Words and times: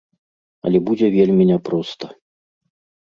Але 0.69 0.79
будзе 0.87 1.07
вельмі 1.17 1.43
няпроста. 1.53 2.05